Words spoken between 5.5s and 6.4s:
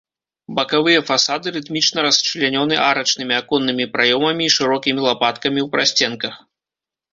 ў прасценках.